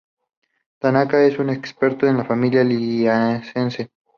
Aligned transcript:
Tanaka 0.79 1.23
es 1.27 1.37
un 1.37 1.51
experto 1.51 2.07
en 2.07 2.17
la 2.17 2.25
familia 2.25 2.63
Liliaceae. 2.63 3.91